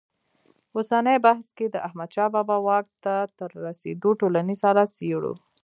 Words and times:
اوسني 0.75 1.15
بحث 1.25 1.47
کې 1.57 1.65
د 1.69 1.75
احمدشاه 1.87 2.29
بابا 2.35 2.57
واک 2.67 2.87
ته 3.03 3.15
تر 3.37 3.49
رسېدو 3.65 4.09
ټولنیز 4.19 4.59
حالت 4.67 4.89
څېړو. 4.97 5.33